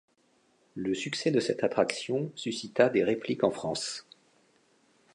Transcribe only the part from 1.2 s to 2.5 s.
de cette attraction